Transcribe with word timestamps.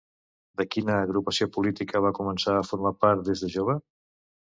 De 0.59 0.65
quina 0.75 0.95
agrupació 1.01 1.47
política 1.57 2.01
va 2.05 2.11
començar 2.21 2.55
a 2.61 2.65
formar 2.71 2.93
part 3.05 3.23
des 3.29 3.45
de 3.45 3.51
jove? 3.57 3.77